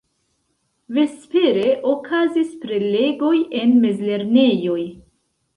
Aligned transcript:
Vespere 0.97 1.67
okazis 1.91 2.49
prelegoj 2.65 3.35
en 3.63 3.79
mezlernejoj. 3.87 4.83